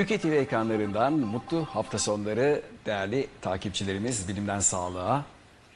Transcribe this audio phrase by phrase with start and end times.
[0.00, 5.24] Ülke TV ekranlarından mutlu hafta sonları değerli takipçilerimiz bilimden sağlığa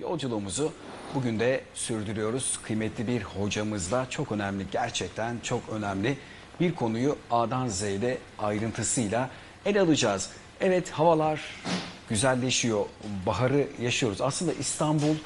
[0.00, 0.72] yolculuğumuzu
[1.14, 2.58] bugün de sürdürüyoruz.
[2.62, 6.18] Kıymetli bir hocamızla çok önemli gerçekten çok önemli
[6.60, 9.30] bir konuyu A'dan Z'de ayrıntısıyla
[9.66, 10.30] ele alacağız.
[10.60, 11.40] Evet havalar
[12.08, 12.86] güzelleşiyor,
[13.26, 14.20] baharı yaşıyoruz.
[14.20, 15.16] Aslında İstanbul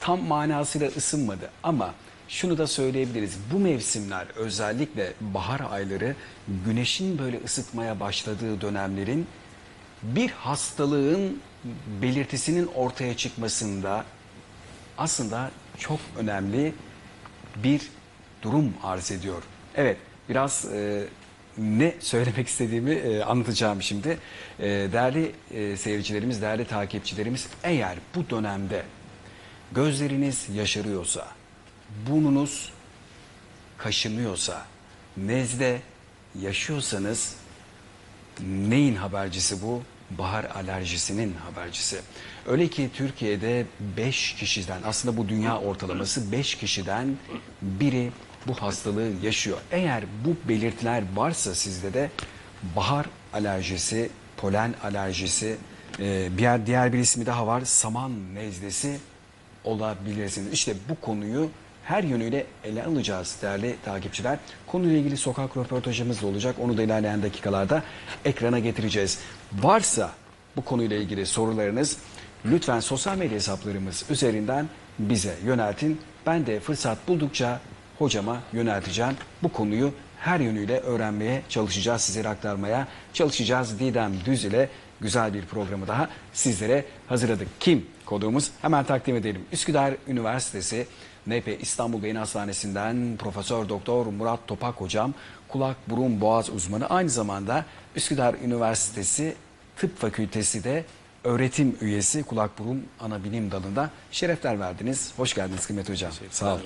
[0.00, 1.94] tam manasıyla ısınmadı ama
[2.28, 3.38] şunu da söyleyebiliriz.
[3.52, 6.14] Bu mevsimler özellikle bahar ayları
[6.64, 9.26] güneşin böyle ısıtmaya başladığı dönemlerin
[10.02, 11.40] bir hastalığın
[12.02, 14.04] belirtisinin ortaya çıkmasında
[14.98, 16.74] aslında çok önemli
[17.56, 17.82] bir
[18.42, 19.42] durum arz ediyor.
[19.74, 19.96] Evet
[20.28, 21.04] biraz e,
[21.58, 24.18] ne söylemek istediğimi e, anlatacağım şimdi.
[24.58, 28.82] E, değerli e, seyircilerimiz, değerli takipçilerimiz eğer bu dönemde
[29.72, 31.28] gözleriniz yaşarıyorsa,
[32.06, 32.72] burnunuz
[33.78, 34.66] kaşınıyorsa,
[35.16, 35.82] nezle
[36.40, 37.34] yaşıyorsanız
[38.40, 39.82] neyin habercisi bu?
[40.10, 42.00] Bahar alerjisinin habercisi.
[42.46, 47.16] Öyle ki Türkiye'de 5 kişiden aslında bu dünya ortalaması 5 kişiden
[47.62, 48.10] biri
[48.46, 49.58] bu hastalığı yaşıyor.
[49.70, 52.10] Eğer bu belirtiler varsa sizde de
[52.76, 55.56] bahar alerjisi, polen alerjisi,
[56.00, 58.98] e, bir diğer bir ismi daha var saman nezlesi
[59.64, 60.52] olabilirsiniz.
[60.52, 61.50] İşte bu konuyu
[61.88, 64.38] her yönüyle ele alacağız değerli takipçiler.
[64.66, 66.56] Konuyla ilgili sokak röportajımız da olacak.
[66.60, 67.82] Onu da ilerleyen dakikalarda
[68.24, 69.18] ekrana getireceğiz.
[69.52, 70.10] Varsa
[70.56, 71.96] bu konuyla ilgili sorularınız
[72.44, 76.00] lütfen sosyal medya hesaplarımız üzerinden bize yöneltin.
[76.26, 77.60] Ben de fırsat buldukça
[77.98, 79.16] hocama yönelteceğim.
[79.42, 83.80] Bu konuyu her yönüyle öğrenmeye çalışacağız, sizlere aktarmaya çalışacağız.
[83.80, 84.68] Didem Düz ile
[85.00, 87.48] güzel bir programı daha sizlere hazırladık.
[87.60, 88.50] Kim konuğumuz?
[88.62, 89.42] Hemen takdim edelim.
[89.52, 90.86] Üsküdar Üniversitesi
[91.28, 95.14] NP İstanbul Beyin Hastanesi'nden Profesör Doktor Murat Topak hocam,
[95.48, 97.64] kulak burun boğaz uzmanı aynı zamanda
[97.96, 99.34] Üsküdar Üniversitesi
[99.76, 100.84] Tıp Fakültesi de
[101.24, 105.12] öğretim üyesi kulak burun ana bilim dalında şerefler verdiniz.
[105.16, 106.12] Hoş geldiniz kıymetli hocam.
[106.30, 106.62] Sağ olun.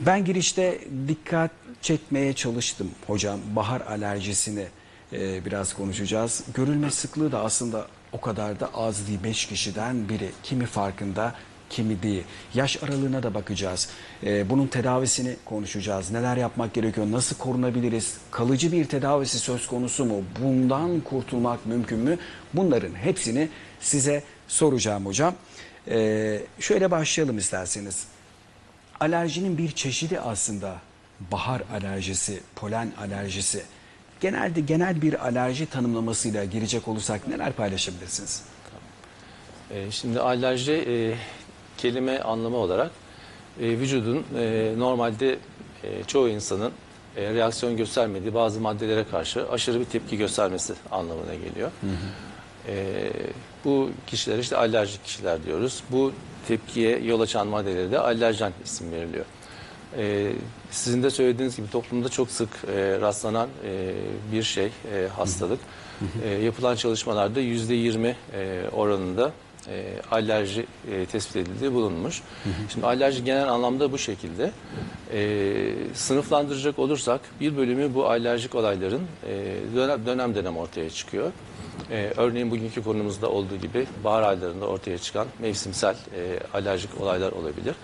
[0.00, 1.50] Ben girişte dikkat
[1.82, 3.40] çekmeye çalıştım hocam.
[3.56, 4.66] Bahar alerjisini
[5.12, 6.44] e, biraz konuşacağız.
[6.54, 9.18] Görülme sıklığı da aslında o kadar da az değil.
[9.24, 10.30] 5 kişiden biri.
[10.42, 11.34] Kimi farkında,
[11.70, 12.24] kimi değil.
[12.54, 13.88] Yaş aralığına da bakacağız.
[14.24, 16.10] E, bunun tedavisini konuşacağız.
[16.10, 17.06] Neler yapmak gerekiyor?
[17.10, 18.14] Nasıl korunabiliriz?
[18.30, 20.22] Kalıcı bir tedavisi söz konusu mu?
[20.42, 22.18] Bundan kurtulmak mümkün mü?
[22.54, 23.48] Bunların hepsini
[23.80, 25.34] size soracağım hocam.
[25.88, 28.04] E, şöyle başlayalım isterseniz.
[29.00, 30.76] Alerjinin bir çeşidi aslında
[31.32, 33.62] bahar alerjisi, polen alerjisi.
[34.20, 38.42] Genelde genel bir alerji tanımlamasıyla girecek olursak neler paylaşabilirsiniz?
[39.70, 41.14] E, Şimdi alerji e,
[41.82, 42.90] kelime anlamı olarak
[43.60, 45.38] e, vücudun e, normalde
[45.84, 46.72] e, çoğu insanın
[47.16, 51.70] e, reaksiyon göstermediği bazı maddelere karşı aşırı bir tepki göstermesi anlamına geliyor.
[52.68, 53.10] E,
[53.64, 55.82] bu kişiler işte alerjik kişiler diyoruz.
[55.90, 56.12] Bu
[56.48, 59.24] tepkiye yol açan maddelere de alerjen isim veriliyor.
[59.98, 60.32] E,
[60.70, 63.94] sizin de söylediğiniz gibi toplumda çok sık e, rastlanan e,
[64.32, 65.60] bir şey, e, hastalık.
[66.24, 69.32] E, yapılan çalışmalarda yüzde yirmi e, oranında
[69.70, 72.22] e, alerji e, tespit edildiği bulunmuş.
[72.72, 74.52] Şimdi alerji genel anlamda bu şekilde.
[75.12, 81.32] E, sınıflandıracak olursak bir bölümü bu alerjik olayların e, dönem, dönem dönem ortaya çıkıyor.
[81.90, 87.74] E, örneğin bugünkü konumuzda olduğu gibi bahar aylarında ortaya çıkan mevsimsel e, alerjik olaylar olabilir.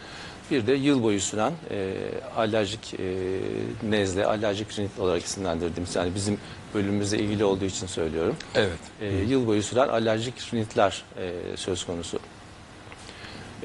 [0.51, 1.95] Bir de yıl boyu süren e,
[2.37, 3.01] alerjik e,
[3.91, 6.39] nezle, alerjik rinit olarak isimlendirdiğimiz yani bizim
[6.75, 8.37] bölümümüzle ilgili olduğu için söylüyorum.
[8.55, 8.79] Evet.
[9.01, 12.19] E, yıl boyu süren alerjik rinitler e, söz konusu.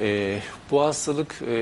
[0.00, 0.38] E,
[0.70, 1.54] bu hastalık e,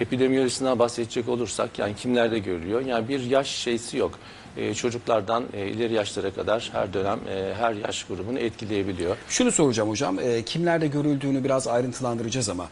[0.00, 2.80] epidemiyolojisinden bahsedecek olursak yani kimlerde görülüyor?
[2.80, 4.18] Yani bir yaş şeysi yok.
[4.56, 9.16] E, çocuklardan e, ileri yaşlara kadar her dönem e, her yaş grubunu etkileyebiliyor.
[9.28, 12.68] Şunu soracağım hocam, kimlerde görüldüğünü biraz ayrıntılandıracağız ama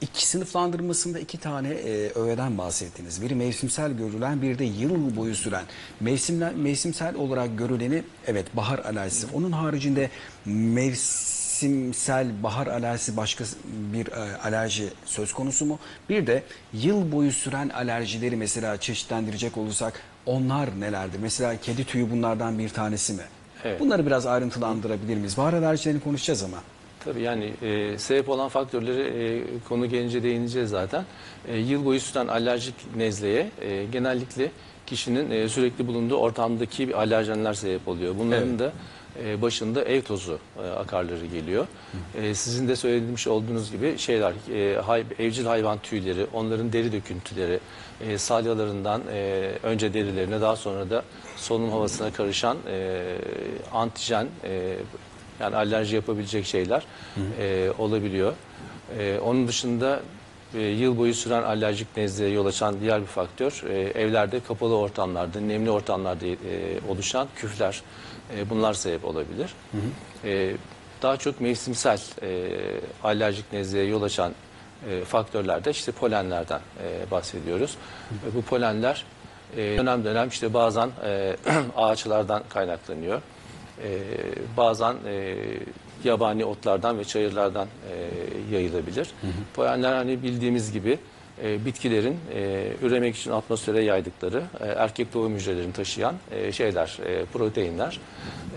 [0.00, 1.68] iki sınıflandırmasında iki tane
[2.14, 3.22] öğeden bahsettiniz.
[3.22, 5.64] Biri mevsimsel görülen, bir de yıl boyu süren.
[6.00, 9.26] Mevsimler, mevsimsel olarak görüleni evet bahar alerjisi.
[9.34, 10.10] Onun haricinde
[11.62, 13.44] mevsimsel bahar alerjisi başka
[13.92, 15.78] bir e, alerji söz konusu mu?
[16.08, 16.42] Bir de
[16.72, 21.18] yıl boyu süren alerjileri mesela çeşitlendirecek olursak onlar nelerdir?
[21.22, 23.22] Mesela kedi tüyü bunlardan bir tanesi mi?
[23.64, 23.80] Evet.
[23.80, 25.36] Bunları biraz ayrıntılandırabilir miyiz?
[25.36, 26.58] Bahar alerjilerini konuşacağız ama.
[27.04, 31.04] Tabii yani e, sebep olan faktörleri e, konu gelince değineceğiz zaten.
[31.48, 34.50] E, yıl boyu süren alerjik nezleye e, genellikle
[34.86, 38.14] kişinin e, sürekli bulunduğu ortamdaki bir alerjenler sebep oluyor.
[38.18, 38.58] Bunların Evet.
[38.58, 38.72] da
[39.24, 41.66] e, başında ev tozu e, akarları geliyor.
[42.14, 44.32] E, sizin de söylemiş olduğunuz gibi şeyler
[45.18, 47.60] evcil hayvan tüyleri, onların deri döküntüleri,
[48.00, 49.02] e, salyalarından
[49.62, 51.04] önce derilerine daha sonra da
[51.36, 52.56] solunum havasına karışan
[53.72, 54.26] antijen
[55.40, 56.86] yani alerji yapabilecek şeyler
[57.78, 58.34] olabiliyor.
[59.24, 60.00] Onun dışında
[60.54, 63.62] yıl boyu süren alerjik nezleye yol açan diğer bir faktör
[63.94, 66.26] evlerde kapalı ortamlarda, nemli ortamlarda
[66.88, 67.82] oluşan küfler.
[68.34, 69.54] E, bunlar sebep olabilir.
[70.24, 70.56] E,
[71.02, 72.50] daha çok mevsimsel e,
[73.04, 74.32] alerjik nezleye yol açan
[74.90, 77.76] e, faktörlerde işte polenlerden e, bahsediyoruz.
[78.10, 79.04] Ve bu polenler
[79.56, 81.36] e, dönem dönem işte bazen e,
[81.76, 83.22] ağaçlardan kaynaklanıyor.
[83.82, 83.98] E,
[84.56, 85.36] bazen e,
[86.04, 89.10] yabani otlardan ve çayırlardan e, yayılabilir.
[89.54, 90.98] Polenler hani bildiğimiz gibi
[91.42, 97.24] e, bitkilerin e, üremek için atmosfere yaydıkları e, erkek doğum hücrelerini taşıyan e, şeyler, e,
[97.24, 98.00] proteinler.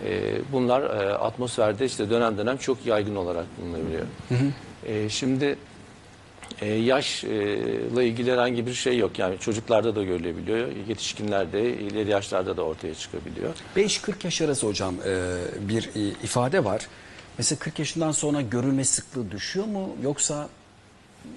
[0.06, 4.06] E, bunlar e, atmosferde işte dönem dönem çok yaygın olarak bulunabiliyor.
[4.86, 5.58] E, şimdi
[6.62, 9.20] e, yaşla ilgili herhangi bir şey yok.
[9.20, 13.54] Yani çocuklarda da görülebiliyor, yetişkinlerde, ileri yaşlarda da ortaya çıkabiliyor.
[13.76, 15.34] 5-40 yaş arası hocam e,
[15.70, 16.88] bir e, ifade var.
[17.38, 20.50] Mesela 40 yaşından sonra görülme sıklığı düşüyor mu yoksa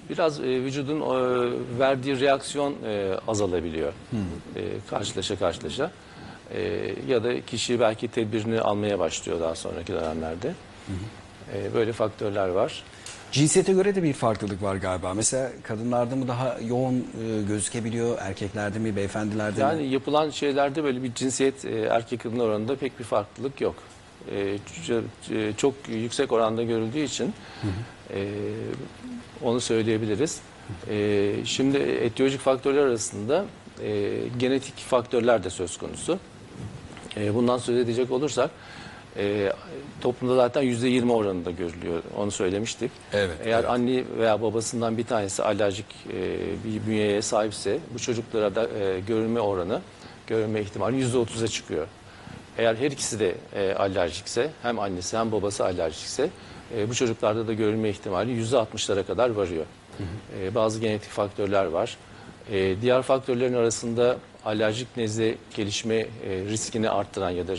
[0.09, 3.93] Biraz e, vücudun e, verdiği reaksiyon e, azalabiliyor
[4.55, 5.91] e, karşılaşa karşılaşa.
[6.53, 6.61] E,
[7.07, 10.53] ya da kişi belki tedbirini almaya başlıyor daha sonraki dönemlerde.
[11.53, 12.83] E, böyle faktörler var.
[13.31, 15.13] cinsiyete göre de bir farklılık var galiba.
[15.13, 19.61] Mesela kadınlarda mı daha yoğun e, gözükebiliyor, erkeklerde mi, beyefendilerde mi?
[19.61, 23.75] Yani yapılan şeylerde böyle bir cinsiyet e, erkek kadın oranında pek bir farklılık yok.
[24.31, 24.57] E,
[25.57, 27.33] çok yüksek oranda görüldüğü için
[28.13, 28.27] e,
[29.43, 30.41] onu söyleyebiliriz.
[30.89, 33.45] E, şimdi etiyolojik faktörler arasında
[33.83, 36.19] e, genetik faktörler de söz konusu.
[37.17, 38.49] E, bundan söz edecek olursak
[39.17, 39.53] e,
[40.01, 42.03] toplumda zaten %20 oranında görülüyor.
[42.17, 42.91] Onu söylemiştik.
[43.13, 43.69] Evet, Eğer evet.
[43.69, 49.39] anne veya babasından bir tanesi alerjik e, bir bünyeye sahipse bu çocuklara da e, görülme
[49.39, 49.81] oranı,
[50.27, 51.87] görülme ihtimali %30'a çıkıyor.
[52.57, 56.29] Eğer her ikisi de e, alerjikse, hem annesi hem babası alerjikse
[56.77, 59.65] e, bu çocuklarda da görülme ihtimali %60'lara kadar varıyor.
[60.41, 61.97] E, bazı genetik faktörler var.
[62.51, 66.07] E, diğer faktörlerin arasında alerjik nezle gelişme e,
[66.49, 67.57] riskini arttıran ya da e,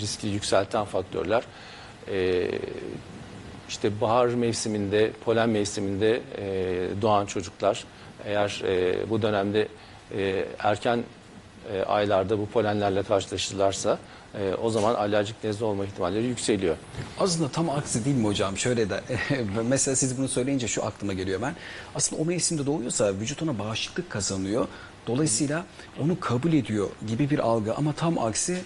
[0.00, 1.42] riski yükselten faktörler
[2.08, 2.50] e,
[3.68, 7.84] işte bahar mevsiminde, polen mevsiminde e, doğan çocuklar
[8.26, 9.68] eğer e, bu dönemde
[10.16, 11.04] e, erken
[11.72, 13.98] e, aylarda bu polenlerle karşılaşırlarsa
[14.34, 16.76] e, o zaman alerjik nezle olma ihtimalleri yükseliyor.
[17.18, 18.56] Aslında tam aksi değil mi hocam?
[18.58, 19.00] Şöyle de
[19.68, 21.54] mesela siz bunu söyleyince şu aklıma geliyor ben.
[21.94, 24.68] Aslında o mevsimde doğuyorsa vücut ona bağışıklık kazanıyor.
[25.06, 25.64] Dolayısıyla
[26.02, 28.62] onu kabul ediyor gibi bir algı ama tam aksi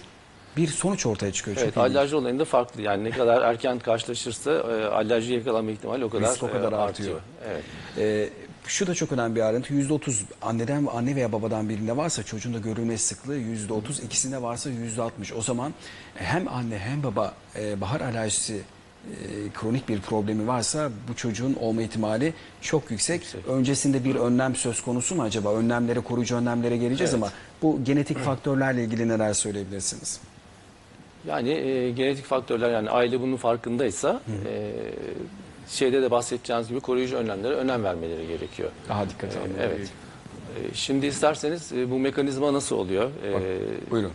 [0.57, 1.57] bir sonuç ortaya çıkıyor.
[1.59, 2.81] Evet, alerji olayında farklı.
[2.81, 6.75] Yani ne kadar erken karşılaşırsa e, alerji yakalanma ihtimali o kadar, Risk o kadar e,
[6.75, 7.19] artıyor.
[7.49, 7.63] Evet.
[7.97, 8.29] Ee,
[8.67, 9.73] şu da çok önemli bir ayrıntı.
[9.73, 15.33] %30 anneden anne veya babadan birinde varsa çocuğun da görülme sıklığı %30, ikisinde varsa %60.
[15.33, 15.73] O zaman
[16.15, 19.15] hem anne hem baba e, bahar alerjisi e,
[19.53, 23.35] kronik bir problemi varsa bu çocuğun olma ihtimali çok yüksek.
[23.47, 25.53] Öncesinde bir önlem söz konusu mu acaba?
[25.53, 27.23] Önlemlere, koruyucu önlemlere geleceğiz Evet.
[27.23, 30.19] ama bu genetik faktörlerle ilgili neler söyleyebilirsiniz?
[31.27, 34.71] Yani e, genetik faktörler yani aile bunun farkındaysa e,
[35.67, 38.69] şeyde de bahsedeceğiniz gibi koruyucu önlemlere önem vermeleri gerekiyor.
[38.89, 39.53] Daha dikkat E, almalı.
[39.61, 39.79] evet.
[40.71, 43.09] E, Şimdi isterseniz e, bu mekanizma nasıl oluyor?
[43.27, 44.11] E, Buyurun.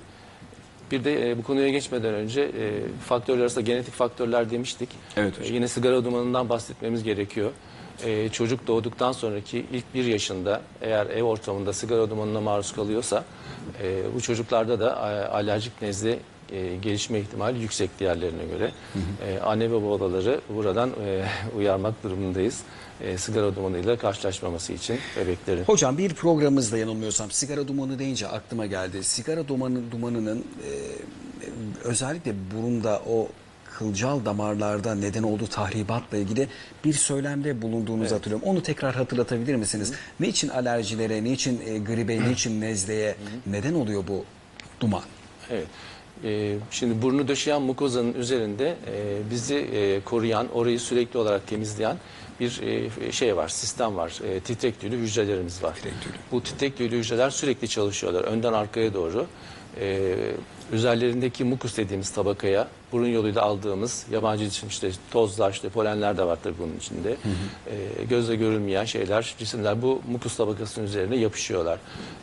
[0.91, 2.73] Bir de e, bu konuya geçmeden önce e,
[3.09, 4.89] faktörler arasında genetik faktörler demiştik.
[5.17, 5.53] Evet hocam.
[5.53, 7.51] E, yine sigara dumanından bahsetmemiz gerekiyor.
[8.05, 13.25] E, çocuk doğduktan sonraki ilk bir yaşında eğer ev ortamında sigara dumanına maruz kalıyorsa
[13.83, 16.19] e, bu çocuklarda da e, alerjik nezle
[16.53, 18.73] e, gelişme ihtimali yüksek diğerlerine göre.
[19.27, 21.25] E, anne ve babaları buradan e,
[21.57, 22.61] uyarmak durumundayız.
[23.01, 25.65] E, sigara dumanıyla karşılaşmaması için bebeklerin.
[25.65, 29.05] Hocam bir programımızda yanılmıyorsam sigara dumanı deyince aklıma geldi.
[29.05, 30.71] Sigara dumanı dumanının e,
[31.85, 33.29] özellikle burunda o
[33.81, 36.49] kılcal damarlarda neden olduğu tahribatla ilgili
[36.85, 38.49] bir söylemde bulunduğunuzu hatırlıyorum.
[38.49, 39.93] Onu tekrar hatırlatabilir misiniz?
[40.21, 43.17] Niçin alerjilere, niçin e, gribe, niçin nezleye
[43.47, 44.25] neden oluyor bu
[44.81, 45.03] duman?
[45.51, 45.67] Evet.
[46.25, 51.97] Ee, şimdi burnu döşeyen mukozanın üzerinde e, bizi e, koruyan, orayı sürekli olarak temizleyen
[52.41, 54.21] bir e, şey var, sistem var.
[54.25, 55.75] E, titrek tüylü hücrelerimiz var.
[55.75, 56.17] Titrek tüylü.
[56.33, 58.25] Bu titrek tüylü hücreler sürekli çalışıyorlar.
[58.25, 59.27] Önden arkaya doğru.
[59.81, 60.15] E,
[60.73, 66.59] üzerlerindeki mukus dediğimiz tabakaya burun yoluyla aldığımız yabancı işte tozlar, işte polenler de var tabii
[66.59, 67.11] bunun içinde.
[67.11, 71.79] E, gözle görülmeyen şeyler, cisimler bu mukus tabakasının üzerine yapışıyorlar.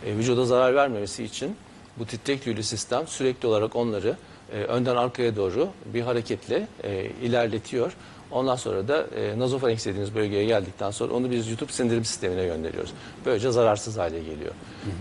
[0.06, 1.56] E, vücuda zarar vermemesi için
[2.00, 4.16] bu titrek tüylü sistem sürekli olarak onları
[4.54, 7.94] e, önden arkaya doğru bir hareketle e, ilerletiyor.
[8.32, 12.94] Ondan sonra da e, nazofarenks dediğimiz bölgeye geldikten sonra onu biz yutup sindirim sistemine gönderiyoruz.
[13.26, 14.52] Böylece zararsız hale geliyor.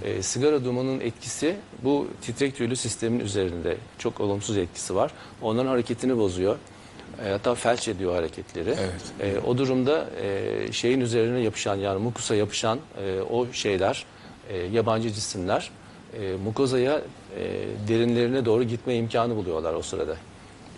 [0.04, 5.12] E, sigara dumanının etkisi bu titrek tüylü sistemin üzerinde çok olumsuz etkisi var.
[5.42, 6.56] Onların hareketini bozuyor.
[7.24, 8.74] E, hatta felç ediyor hareketleri.
[8.80, 9.36] Evet.
[9.36, 14.04] E, o durumda e, şeyin üzerine yapışan yani mukusa yapışan e, o şeyler,
[14.48, 15.70] e, yabancı cisimler
[16.20, 17.02] e, mukozaya
[17.38, 20.16] e, derinlerine doğru gitme imkanı buluyorlar o sırada.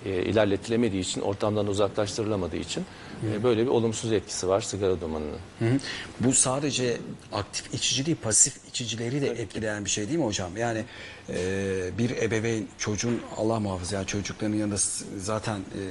[0.05, 2.85] E, ilerletilemediği için, ortamdan uzaklaştırılamadığı için
[3.27, 5.39] e, böyle bir olumsuz etkisi var sigara dumanının.
[5.59, 5.79] Hı hı.
[6.21, 6.97] Bu sadece
[7.33, 10.57] aktif içici değil, pasif içicileri de etkileyen bir şey değil mi hocam?
[10.57, 10.85] Yani
[11.29, 14.77] e, bir ebeveyn çocuğun Allah muhafaza yani çocukların yanında
[15.19, 15.83] zaten e,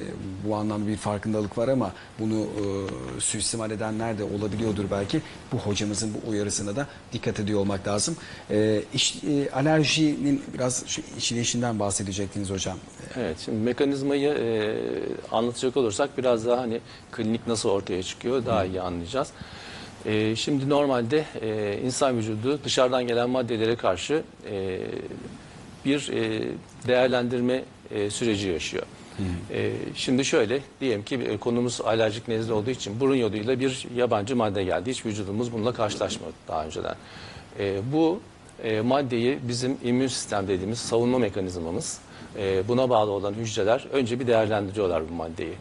[0.48, 2.66] bu anlamda bir farkındalık var ama bunu e,
[3.20, 5.22] suistimal edenler de olabiliyordur belki.
[5.52, 8.18] Bu hocamızın bu uyarısına da dikkat ediyor olmak lazım.
[8.52, 12.78] E, iş, e, alerjinin biraz şu işleyişinden bahsedecektiniz hocam.
[13.16, 13.66] Evet, şimdi
[14.04, 14.76] mekanizmayı e,
[15.32, 16.80] anlatacak olursak biraz daha hani
[17.12, 19.32] klinik nasıl ortaya çıkıyor daha iyi anlayacağız.
[20.06, 24.80] E, şimdi normalde e, insan vücudu dışarıdan gelen maddelere karşı e,
[25.86, 26.44] bir e,
[26.88, 28.84] değerlendirme e, süreci yaşıyor.
[29.52, 34.36] E, şimdi şöyle diyelim ki e, konumuz alerjik nezle olduğu için burun yoluyla bir yabancı
[34.36, 34.90] madde geldi.
[34.90, 36.96] Hiç vücudumuz bununla karşılaşmadı daha önceden.
[37.60, 38.20] E, bu
[38.64, 42.00] e, maddeyi bizim immün sistem dediğimiz savunma mekanizmamız
[42.40, 45.54] e, buna bağlı olan hücreler önce bir değerlendiriyorlar bu maddeyi.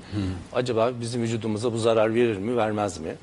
[0.52, 3.14] Acaba bizim vücudumuza bu zarar verir mi vermez mi?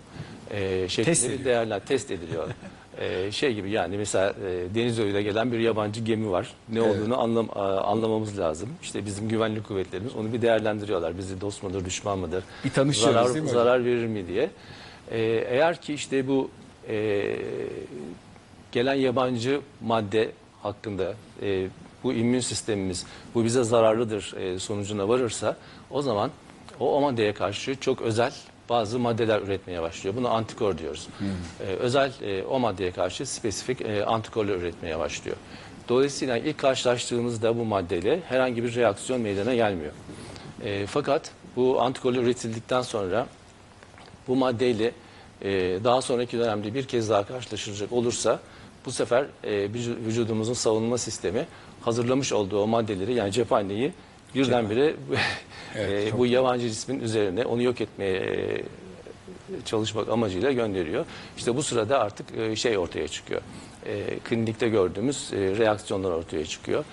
[0.52, 2.48] E, şeklinde Test bir değerler test ediliyor.
[3.00, 6.54] E, şey gibi yani mesela e, deniz yoluyla gelen bir yabancı gemi var.
[6.70, 8.70] Ne olduğunu anlam, a- anlamamız lazım.
[8.82, 11.18] İşte bizim güvenlik kuvvetlerimiz onu bir değerlendiriyorlar.
[11.18, 12.44] Bizi dost mudur, düşman mıdır?
[12.66, 14.50] Bir tanışıyoruz zarar, değil mi zarar verir mi diye.
[15.12, 16.50] E, eğer ki işte bu
[16.90, 17.36] e,
[18.72, 20.32] gelen yabancı madde
[20.64, 21.68] hakkında e,
[22.04, 23.06] bu immün sistemimiz
[23.36, 25.58] bu bize zararlıdır e, sonucuna varırsa
[25.92, 26.32] o zaman
[26.80, 28.34] o, o maddeye karşı çok özel
[28.70, 30.16] bazı maddeler üretmeye başlıyor.
[30.16, 31.08] Buna antikor diyoruz.
[31.60, 35.38] E, özel e, o maddeye karşı spesifik e, antikorlar üretmeye başlıyor.
[35.90, 39.92] Dolayısıyla ilk karşılaştığımızda bu maddeyle herhangi bir reaksiyon meydana gelmiyor.
[40.64, 43.28] E, fakat bu antikorlar üretildikten sonra
[44.28, 44.92] bu maddeyle
[45.42, 45.50] e,
[45.84, 48.40] daha sonraki dönemde bir kez daha karşılaşılacak olursa
[48.86, 51.46] bu sefer e, vücu- vücudumuzun savunma sistemi
[51.86, 53.92] hazırlamış olduğu o maddeleri yani cephaneyi
[54.36, 54.96] birdenbire
[55.76, 58.64] Evet, e, bu yabancı cismin üzerine onu yok etmeye e,
[59.66, 61.06] çalışmak amacıyla gönderiyor.
[61.38, 63.42] İşte bu sırada artık e, şey ortaya çıkıyor.
[63.86, 66.84] E, klinikte gördüğümüz e, reaksiyonlar ortaya çıkıyor.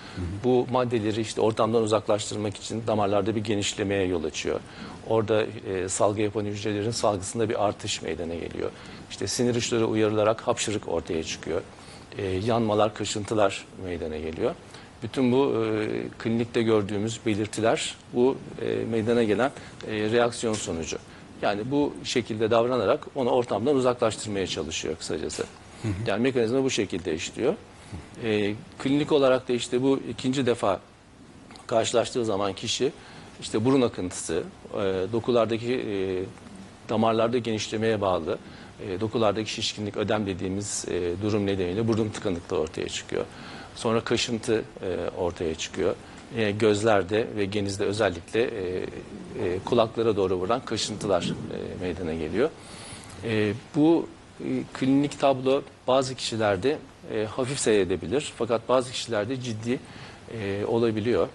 [0.43, 4.59] Bu maddeleri işte ortamdan uzaklaştırmak için damarlarda bir genişlemeye yol açıyor.
[5.07, 8.71] Orada e, salgı yapan hücrelerin salgısında bir artış meydana geliyor.
[9.09, 11.61] İşte sinir uçları uyarılarak hapşırık ortaya çıkıyor.
[12.17, 14.55] E, yanmalar, kaşıntılar meydana geliyor.
[15.03, 15.87] Bütün bu e,
[16.19, 19.51] klinikte gördüğümüz belirtiler bu e, meydana gelen
[19.87, 20.97] e, reaksiyon sonucu.
[21.41, 25.43] Yani bu şekilde davranarak onu ortamdan uzaklaştırmaya çalışıyor kısacası.
[26.07, 27.53] Yani mekanizma bu şekilde işliyor.
[28.23, 30.79] E, klinik olarak da işte bu ikinci defa
[31.67, 32.91] karşılaştığı zaman kişi
[33.41, 34.43] işte burun akıntısı,
[34.73, 34.77] e,
[35.13, 35.93] dokulardaki e,
[36.89, 38.37] damarlarda genişlemeye bağlı
[38.87, 43.25] e, dokulardaki şişkinlik, ödem dediğimiz e, durum nedeniyle burun tıkanıklığı ortaya çıkıyor.
[43.75, 45.95] Sonra kaşıntı e, ortaya çıkıyor.
[46.37, 52.49] E, gözlerde ve genizde özellikle e, e, kulaklara doğru vuran kaşıntılar e, meydana geliyor.
[53.23, 54.07] E, bu
[54.39, 56.77] e, klinik tablo bazı kişilerde
[57.13, 59.79] e, hafif seyredebilir fakat bazı kişilerde ciddi
[60.33, 61.27] e, olabiliyor.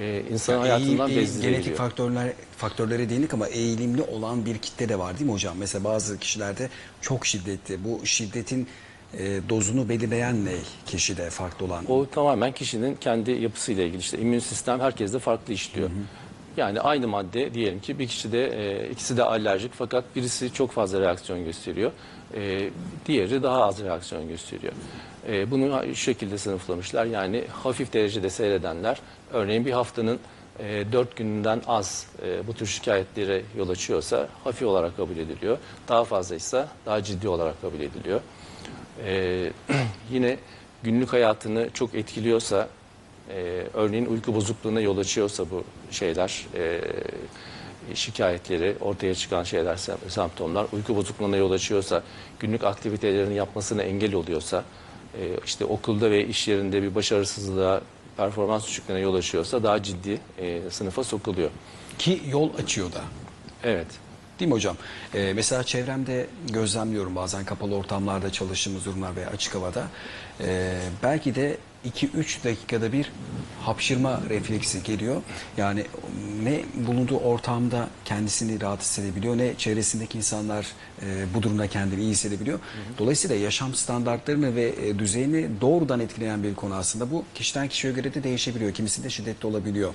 [0.00, 1.52] E, insan hayatından Eğil- eğil- bezdirebiliyor.
[1.62, 5.56] genetik faktörler faktörlere değindik ama eğilimli olan bir kitle de var değil mi hocam?
[5.58, 6.68] Mesela bazı kişilerde
[7.00, 7.84] çok şiddetli.
[7.84, 8.68] Bu şiddetin
[9.18, 10.54] e, dozunu belirleyen ne
[10.86, 11.84] kişide farklı olan?
[11.90, 14.00] O tamamen kişinin kendi yapısıyla ilgili.
[14.00, 15.90] İşte immün sistem herkeste farklı işliyor.
[16.56, 21.00] Yani aynı madde diyelim ki bir kişide e, ikisi de alerjik fakat birisi çok fazla
[21.00, 21.92] reaksiyon gösteriyor.
[22.34, 22.70] E,
[23.06, 24.72] diğeri daha az reaksiyon gösteriyor.
[25.28, 27.04] E, bunu şu şekilde sınıflamışlar.
[27.04, 29.00] Yani hafif derecede seyredenler
[29.32, 30.18] örneğin bir haftanın
[30.58, 35.58] e, 4 gününden az e, bu tür şikayetlere yol açıyorsa hafif olarak kabul ediliyor.
[35.88, 38.20] Daha fazlaysa daha ciddi olarak kabul ediliyor.
[39.06, 39.50] Ee,
[40.10, 40.36] yine
[40.82, 42.68] günlük hayatını çok etkiliyorsa,
[43.30, 46.80] e, örneğin uyku bozukluğuna yol açıyorsa bu şeyler, e,
[47.94, 52.02] şikayetleri, ortaya çıkan şeyler, sem- semptomlar, uyku bozukluğuna yol açıyorsa,
[52.40, 54.64] günlük aktivitelerini yapmasına engel oluyorsa,
[55.20, 57.80] e, işte okulda ve iş yerinde bir başarısızlığa,
[58.16, 61.50] performans düşüklüğüne yol açıyorsa daha ciddi e, sınıfa sokuluyor.
[61.98, 63.00] Ki yol açıyor da.
[63.64, 63.86] Evet.
[64.40, 64.76] Değil mi hocam?
[65.14, 69.84] Ee, mesela çevremde gözlemliyorum bazen kapalı ortamlarda çalıştığımız durumlar veya açık havada.
[70.40, 73.12] Ee, belki de 2-3 dakikada bir
[73.62, 75.22] hapşırma refleksi geliyor.
[75.56, 75.84] Yani
[76.42, 80.66] ne bulunduğu ortamda kendisini rahat hissedebiliyor ne çevresindeki insanlar
[81.02, 82.58] e, bu durumda kendini iyi hissedebiliyor.
[82.98, 87.10] Dolayısıyla yaşam standartlarını ve e, düzeyini doğrudan etkileyen bir konu aslında.
[87.10, 88.74] Bu kişiden kişiye göre de değişebiliyor.
[88.74, 89.94] Kimisi de şiddetli olabiliyor.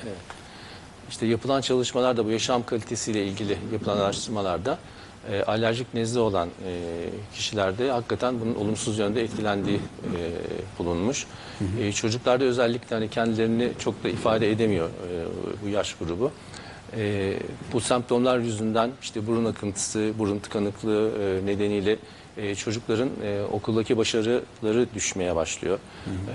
[1.10, 4.78] İşte yapılan çalışmalarda bu yaşam kalitesiyle ilgili yapılan araştırmalarda
[5.32, 6.82] e, alerjik nezle olan e,
[7.36, 9.80] kişilerde hakikaten bunun olumsuz yönde etkilendiği e,
[10.80, 11.26] bulunmuş.
[11.82, 15.26] E, çocuklarda özellikle hani kendilerini çok da ifade edemiyor e,
[15.66, 16.32] bu yaş grubu.
[16.98, 17.34] E,
[17.74, 21.98] bu semptomlar yüzünden işte burun akıntısı, burun tıkanıklığı e, nedeniyle
[22.42, 25.80] e, çocukların e, okuldaki başarıları düşmeye başlıyor.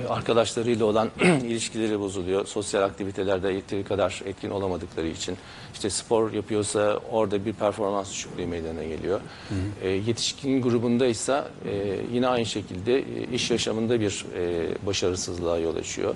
[0.05, 2.47] E, arkadaşlarıyla olan ilişkileri bozuluyor.
[2.47, 5.37] Sosyal aktivitelerde yeteri kadar etkin olamadıkları için.
[5.75, 9.21] işte spor yapıyorsa orada bir performans düşüklüğü meydana geliyor.
[9.83, 15.77] E, yetişkin grubunda ise e, yine aynı şekilde e, iş yaşamında bir e, başarısızlığa yol
[15.77, 16.15] açıyor.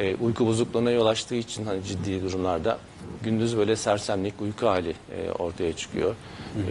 [0.00, 2.78] E, uyku bozukluğuna yol açtığı için hani ciddi durumlarda
[3.22, 6.14] gündüz böyle sersemlik, uyku hali e, ortaya çıkıyor.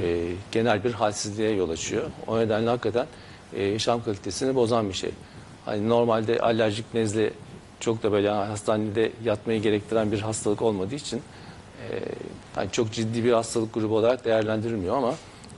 [0.03, 2.03] E, genel bir halsizliğe yol açıyor.
[2.27, 3.07] O nedenle hakikaten
[3.53, 5.11] e, yaşam kalitesini bozan bir şey.
[5.65, 7.31] Hani normalde alerjik nezle
[7.79, 11.99] çok da böyle hastanede yatmayı gerektiren bir hastalık olmadığı için e,
[12.55, 15.13] hani çok ciddi bir hastalık grubu olarak değerlendirilmiyor ama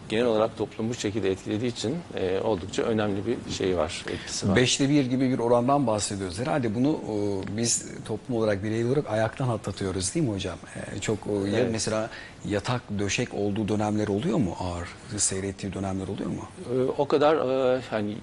[0.10, 4.56] genel olarak toplumu bu şekilde etkilediği için e, oldukça önemli bir şey var, etkisi var.
[4.56, 6.40] Beşte bir gibi bir orandan bahsediyoruz.
[6.40, 10.58] Herhalde bunu o, biz toplum olarak, birey olarak ayaktan atlatıyoruz değil mi hocam?
[10.76, 11.70] Ee, çok ya Evet.
[11.72, 12.10] mesela
[12.46, 14.56] yatak, döşek olduğu dönemler oluyor mu?
[14.60, 14.88] Ağır
[15.20, 16.46] seyrettiği dönemler oluyor mu?
[16.74, 17.36] Ee, O kadar
[17.76, 18.18] e, hani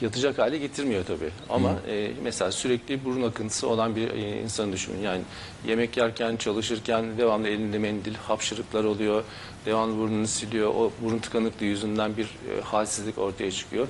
[0.00, 1.30] yatacak hale getirmiyor tabii.
[1.50, 5.00] Ama e, mesela sürekli burun akıntısı olan bir e, insanı düşünün.
[5.02, 5.22] Yani
[5.66, 9.24] yemek yerken, çalışırken devamlı elinde mendil, hapşırıklar oluyor.
[9.66, 10.68] Devamlı burnunu siliyor.
[10.74, 13.86] O burun tıkanıklığı yüzünden bir e, halsizlik ortaya çıkıyor.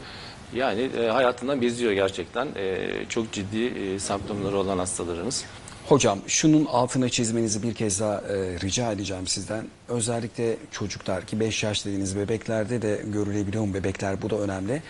[0.55, 2.49] Yani e, hayatından beziyor gerçekten.
[2.57, 5.45] E, çok ciddi e, semptomları olan hastalarımız.
[5.89, 9.67] Hocam şunun altına çizmenizi bir kez daha e, rica edeceğim sizden.
[9.89, 14.83] Özellikle çocuklar ki 5 yaş dediğiniz bebeklerde de görülebiliyor mu bebekler bu da önemli.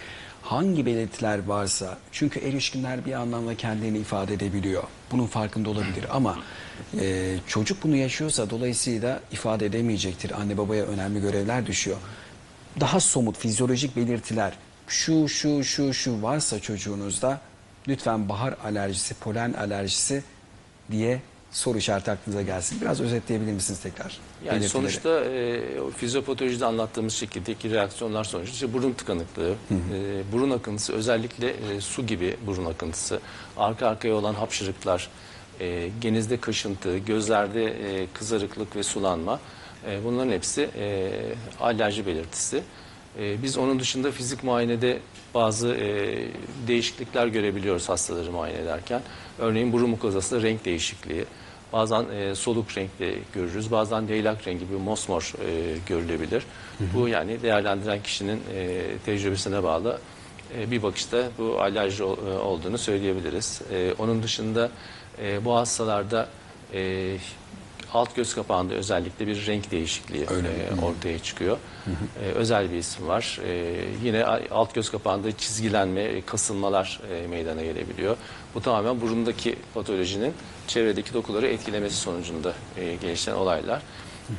[0.42, 4.82] Hangi belirtiler varsa çünkü erişkinler bir anlamda kendini ifade edebiliyor.
[5.12, 6.38] Bunun farkında olabilir ama
[7.00, 10.40] e, çocuk bunu yaşıyorsa dolayısıyla ifade edemeyecektir.
[10.40, 11.96] Anne babaya önemli görevler düşüyor.
[12.80, 14.52] Daha somut fizyolojik belirtiler
[14.88, 17.40] şu şu şu şu varsa çocuğunuzda
[17.88, 20.22] lütfen bahar alerjisi, polen alerjisi
[20.90, 21.20] diye
[21.50, 22.80] soru işareti aklınıza gelsin.
[22.80, 24.18] Biraz özetleyebilir misiniz tekrar?
[24.44, 25.60] Yani sonuçta e,
[25.96, 32.36] fizyopatolojide anlattığımız şekildeki reaksiyonlar sonucu işte burun tıkanıklığı, e, burun akıntısı özellikle e, su gibi
[32.46, 33.20] burun akıntısı,
[33.56, 35.08] arka arkaya olan hapşırıklar,
[35.60, 39.40] e, genizde kaşıntı, gözlerde e, kızarıklık ve sulanma
[39.88, 41.10] e, bunların hepsi e,
[41.60, 42.62] alerji belirtisi.
[43.18, 44.98] E, biz onun dışında fizik muayenede
[45.36, 46.14] bazı e,
[46.68, 49.02] değişiklikler görebiliyoruz hastaları muayene ederken.
[49.38, 51.24] Örneğin burun mukozasında renk değişikliği,
[51.72, 56.42] Bazen e, soluk renkli görürüz, bazen leylak rengi bir mosmor e, görülebilir.
[56.94, 59.98] Bu yani değerlendiren kişinin e, tecrübesine bağlı
[60.58, 63.62] e, bir bakışta bu alerji ol- e, olduğunu söyleyebiliriz.
[63.72, 64.70] E, onun dışında
[65.22, 66.28] e, bu hastalarda
[66.74, 67.16] e,
[67.92, 71.58] alt göz kapağında özellikle bir renk değişikliği e, ortaya çıkıyor.
[72.24, 73.40] E, özel bir isim var.
[73.44, 78.16] E, yine alt göz kapağında çizgilenme, e, kasılmalar e, meydana gelebiliyor.
[78.54, 80.32] Bu tamamen burundaki patolojinin
[80.66, 83.82] çevredeki dokuları etkilemesi sonucunda e, gelişen olaylar.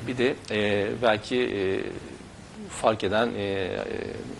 [0.08, 1.62] Bir de e, belki e,
[2.70, 3.80] fark eden e, e,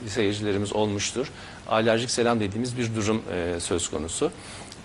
[0.08, 1.32] seyircilerimiz olmuştur.
[1.68, 4.32] Alerjik selam dediğimiz bir durum e, söz konusu.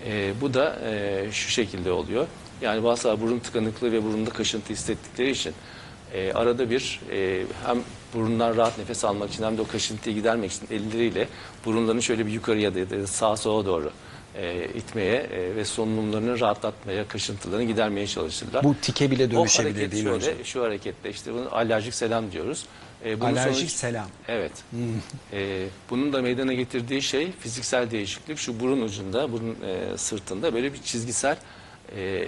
[0.05, 2.27] E, bu da e, şu şekilde oluyor.
[2.63, 5.53] Yani bazıları burun tıkanıklığı ve burunda kaşıntı hissettikleri için
[6.13, 7.79] e, arada bir e, hem
[8.13, 11.27] burundan rahat nefes almak için hem de o kaşıntıyı gidermek için elleriyle
[11.65, 13.91] burunlarını şöyle bir yukarıya ya da sağa sola doğru
[14.35, 18.63] e, itmeye e, ve solunumlarını rahatlatmaya, kaşıntılarını gidermeye çalışırlar.
[18.63, 20.45] Bu tike bile O dönüşebilir hareket değil mi şöyle, hocam?
[20.45, 22.65] Şu hareketle işte bunu alerjik selam diyoruz.
[23.05, 24.07] E, bunun Alerjik sonucu- selam.
[24.27, 24.51] Evet.
[25.33, 28.37] E, bunun da meydana getirdiği şey fiziksel değişiklik.
[28.37, 31.37] Şu burun ucunda, burun e, sırtında böyle bir çizgisel
[31.95, 32.25] e,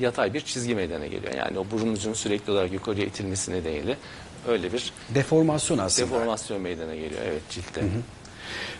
[0.00, 1.34] yatay bir çizgi meydana geliyor.
[1.34, 3.96] Yani o burun ucunun sürekli olarak yukarıya itilmesi nedeniyle
[4.48, 6.08] öyle bir Deformasyon aslında.
[6.10, 7.20] deformasyon meydana geliyor.
[7.24, 7.82] Evet ciltte.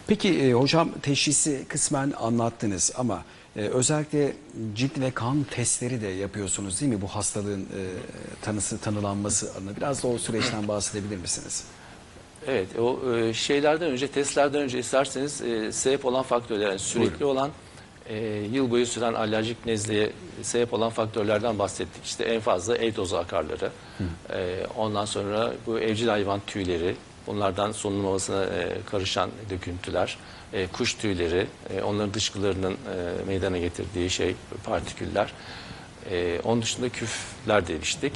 [0.06, 3.24] Peki e, hocam teşhisi kısmen anlattınız ama
[3.56, 4.32] e, özellikle
[4.74, 7.02] cilt ve kan testleri de yapıyorsunuz değil mi?
[7.02, 7.82] Bu hastalığın e,
[8.42, 9.76] tanısı, tanılanması adına.
[9.76, 11.64] Biraz da o süreçten bahsedebilir misiniz?
[12.46, 17.50] Evet, o e, şeylerden önce, testlerden önce isterseniz e, sebep olan faktörler, yani sürekli olan,
[18.08, 18.16] e,
[18.52, 20.10] yıl boyu süren alerjik nezleye
[20.42, 22.04] sebep olan faktörlerden bahsettik.
[22.04, 23.70] İşte en fazla el tozu akarları,
[24.30, 26.94] e, ondan sonra bu evcil hayvan tüyleri,
[27.26, 30.18] Bunlardan solunum havasına e, karışan döküntüler,
[30.52, 35.32] e, kuş tüyleri, e, onların dışkılarının e, meydana getirdiği şey partiküller.
[36.10, 38.12] E, onun dışında küfler demiştik.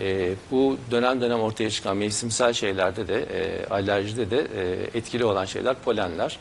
[0.00, 5.44] E, bu dönem dönem ortaya çıkan mevsimsel şeylerde de e, alerjide de e, etkili olan
[5.44, 6.38] şeyler polenler.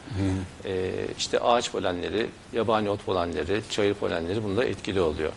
[0.66, 5.32] E, işte ağaç polenleri, yabani ot polenleri, çayır polenleri bunda etkili oluyor.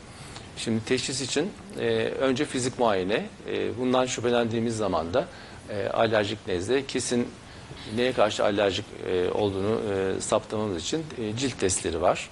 [0.57, 1.51] Şimdi teşhis için
[1.81, 1.87] e,
[2.21, 5.25] önce fizik muayene, e, bundan şüphelendiğimiz zaman da
[5.71, 7.29] e, alerjik nezle kesin
[7.97, 12.31] neye karşı alerjik e, olduğunu e, saptamamız için e, cilt testleri var.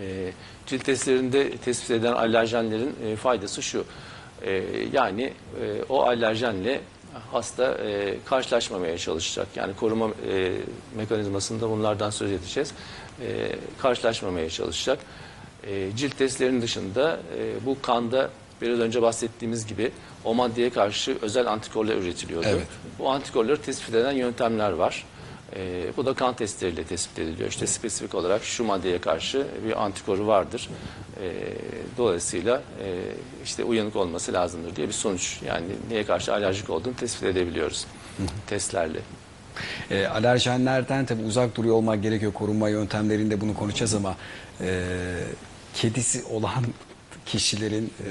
[0.00, 0.32] E,
[0.66, 3.84] cilt testlerinde tespit edilen alerjenlerin e, faydası şu.
[4.42, 6.80] E, yani e, o alerjenle
[7.32, 9.48] hasta e, karşılaşmamaya çalışacak.
[9.56, 10.52] Yani koruma e,
[10.96, 12.72] mekanizmasında bunlardan söz edeceğiz.
[13.22, 14.98] E, karşılaşmamaya çalışacak.
[15.66, 18.30] E, cilt testlerinin dışında e, bu kanda
[18.62, 19.92] biraz önce bahsettiğimiz gibi
[20.24, 22.46] o maddeye karşı özel antikorlar üretiliyordu.
[22.50, 22.66] Evet.
[22.98, 25.04] Bu antikorları tespit eden yöntemler var.
[25.56, 27.48] E, bu da kan testleriyle tespit ediliyor.
[27.48, 30.68] İşte spesifik olarak şu maddeye karşı bir antikoru vardır.
[31.22, 31.32] E,
[31.98, 33.02] dolayısıyla e,
[33.44, 35.38] işte uyanık olması lazımdır diye bir sonuç.
[35.46, 37.86] Yani neye karşı alerjik olduğunu tespit edebiliyoruz
[38.46, 39.00] testlerle.
[39.90, 42.32] E, alerjenlerden tabii uzak duruyor olmak gerekiyor.
[42.32, 44.16] Korunma yöntemlerinde bunu konuşacağız ama
[44.60, 44.84] e,
[45.74, 46.64] kedisi olan
[47.26, 48.10] kişilerin e,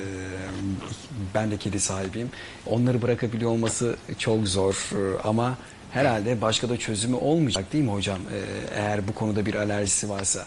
[1.36, 2.30] ben de kedi sahibiyim.
[2.65, 5.58] Onları bırakabiliyor olması çok zor E, ama
[5.97, 8.19] herhalde başka da çözümü olmayacak değil mi hocam?
[8.19, 8.39] E,
[8.79, 10.45] eğer bu konuda bir alerjisi varsa.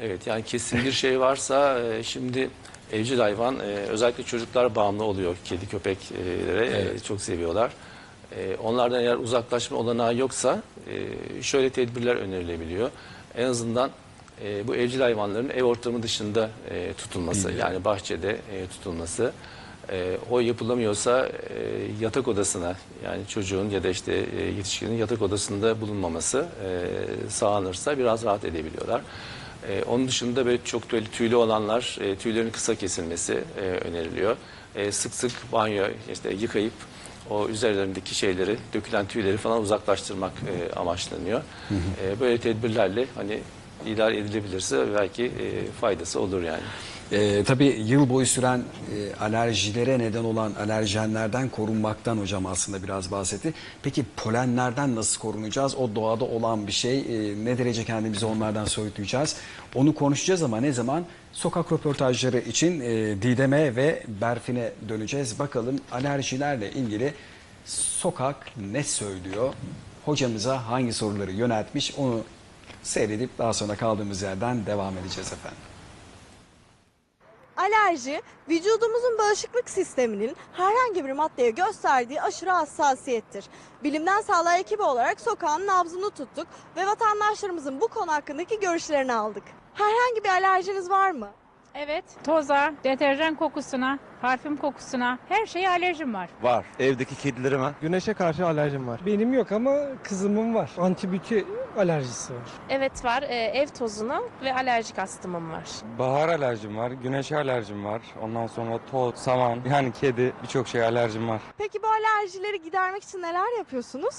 [0.00, 2.50] Evet yani kesin bir şey varsa e, şimdi
[2.92, 7.04] evcil hayvan e, özellikle çocuklar bağımlı oluyor kedi köpeklere e, Evet.
[7.04, 7.70] çok seviyorlar.
[8.62, 10.62] Onlardan eğer uzaklaşma olanağı yoksa
[11.42, 12.90] şöyle tedbirler önerilebiliyor.
[13.36, 13.90] En azından
[14.68, 16.50] bu evcil hayvanların ev ortamı dışında
[16.98, 18.36] tutulması yani bahçede
[18.70, 19.32] tutulması.
[19.90, 21.32] E, o yapılamıyorsa e,
[22.00, 28.24] yatak odasına yani çocuğun ya da işte e, yetişkinin yatak odasında bulunmaması e, sağlanırsa biraz
[28.24, 29.00] rahat edebiliyorlar.
[29.68, 34.36] E, onun dışında böyle çok böyle tüylü olanlar e, tüylerin kısa kesilmesi e, öneriliyor.
[34.74, 36.72] E, sık sık banyo işte yıkayıp
[37.30, 41.42] o üzerlerindeki şeyleri, dökülen tüyleri falan uzaklaştırmak e, amaçlanıyor.
[42.04, 43.38] E, böyle tedbirlerle hani
[43.86, 46.62] idare edilebilirse belki e, faydası olur yani.
[47.12, 53.54] E, tabii yıl boyu süren e, alerjilere neden olan alerjenlerden korunmaktan hocam aslında biraz bahsetti.
[53.82, 55.76] Peki polenlerden nasıl korunacağız?
[55.76, 56.98] O doğada olan bir şey.
[56.98, 59.36] E, ne derece kendimizi onlardan soyutlayacağız?
[59.74, 61.04] Onu konuşacağız ama ne zaman?
[61.32, 65.38] Sokak röportajları için e, Didem'e ve Berfin'e döneceğiz.
[65.38, 67.14] Bakalım alerjilerle ilgili
[67.64, 68.36] sokak
[68.72, 69.54] ne söylüyor?
[70.04, 72.20] Hocamıza hangi soruları yöneltmiş onu
[72.82, 75.58] seyredip daha sonra kaldığımız yerden devam edeceğiz efendim.
[77.56, 83.44] Alerji, vücudumuzun bağışıklık sisteminin herhangi bir maddeye gösterdiği aşırı hassasiyettir.
[83.84, 89.44] Bilimden Sağlığa ekibi olarak sokağın nabzını tuttuk ve vatandaşlarımızın bu konu hakkındaki görüşlerini aldık.
[89.74, 91.30] Herhangi bir alerjiniz var mı?
[91.74, 96.28] Evet, toza, deterjan kokusuna, parfüm kokusuna, her şeye alerjim var.
[96.42, 96.64] Var.
[96.78, 97.70] Evdeki kedilerime.
[97.80, 99.00] Güneşe karşı alerjim var.
[99.06, 100.70] Benim yok ama kızımın var.
[100.78, 101.46] Antibiyotik
[101.78, 102.40] alerjisi var.
[102.68, 103.22] Evet var.
[103.22, 105.64] Ee, ev tozuna ve alerjik astımım var.
[105.98, 108.02] Bahar alerjim var, güneşe alerjim var.
[108.22, 111.40] Ondan sonra toz, saman, yani kedi birçok şeye alerjim var.
[111.58, 114.14] Peki bu alerjileri gidermek için neler yapıyorsunuz?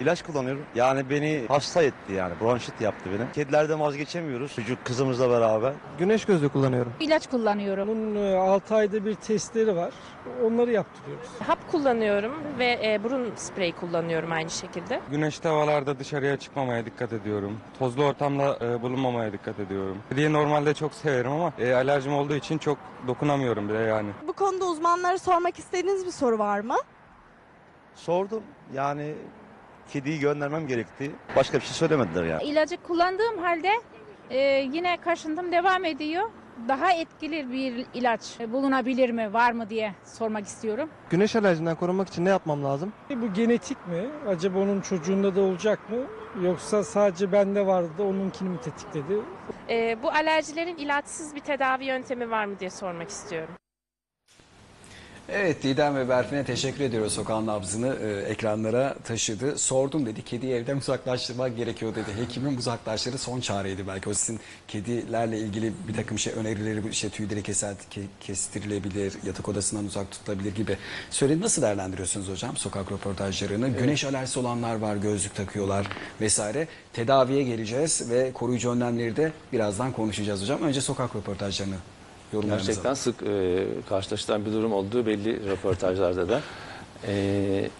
[0.00, 0.62] İlaç kullanıyorum.
[0.74, 2.34] Yani beni hasta etti yani.
[2.40, 3.32] Bronşit yaptı beni.
[3.32, 4.54] Kedilerden vazgeçemiyoruz.
[4.54, 5.72] Çocuk kızımızla beraber.
[5.98, 6.92] Güneş gözlüğü kullanıyorum.
[7.00, 7.88] İlaç kullanıyorum.
[7.88, 9.92] Onun 6 ayda bir testleri var.
[10.44, 11.28] Onları yaptırıyoruz.
[11.46, 15.00] Hap kullanıyorum ve e, burun spreyi kullanıyorum aynı şekilde.
[15.10, 17.58] Güneşli havalarda dışarıya çıkmamaya dikkat ediyorum.
[17.78, 19.96] Tozlu ortamda e, bulunmamaya dikkat ediyorum.
[20.10, 24.10] Kediyi normalde çok severim ama e, alerjim olduğu için çok dokunamıyorum bile yani.
[24.28, 26.76] Bu konuda uzmanlara sormak istediğiniz bir soru var mı?
[27.94, 28.42] Sordum.
[28.74, 29.14] Yani
[29.92, 31.10] kediyi göndermem gerekti.
[31.36, 32.42] Başka bir şey söylemediler yani.
[32.42, 33.70] İlacı kullandığım halde
[34.30, 34.38] e,
[34.72, 36.30] yine kaşındım devam ediyor.
[36.68, 40.88] Daha etkili bir ilaç bulunabilir mi, var mı diye sormak istiyorum.
[41.10, 42.92] Güneş alerjinden korunmak için ne yapmam lazım?
[43.10, 44.08] Bu genetik mi?
[44.28, 45.96] Acaba onun çocuğunda da olacak mı?
[46.44, 49.20] Yoksa sadece bende vardı da onunkini mi tetikledi?
[49.68, 53.54] Ee, bu alerjilerin ilaçsız bir tedavi yöntemi var mı diye sormak istiyorum.
[55.32, 59.58] Evet Didem ve Berfin'e teşekkür ediyoruz sokağın nabzını e, ekranlara taşıdı.
[59.58, 62.06] Sordum dedi kediyi evden uzaklaştırmak gerekiyor dedi.
[62.20, 64.08] Hekimin uzaklaştırı son çareydi belki.
[64.08, 69.84] O sizin kedilerle ilgili bir takım şey önerileri işte tüyleri keser, ke- kestirilebilir, yatak odasından
[69.84, 70.76] uzak tutulabilir gibi.
[71.10, 73.68] Söyledi nasıl değerlendiriyorsunuz hocam sokak röportajlarını?
[73.68, 75.86] Güneş alerjisi olanlar var gözlük takıyorlar
[76.20, 76.68] vesaire.
[76.92, 80.62] Tedaviye geleceğiz ve koruyucu önlemleri de birazdan konuşacağız hocam.
[80.62, 81.76] Önce sokak röportajlarını
[82.32, 86.40] yorumlarınızı Gerçekten sık e, karşılaşılan bir durum olduğu belli röportajlarda da.
[87.06, 87.70] E,